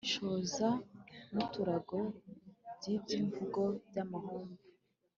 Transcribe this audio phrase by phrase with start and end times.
[0.05, 0.69] Inshoza
[1.31, 1.99] n’uturango
[2.75, 4.57] by’ibyivugo by’amahomvu.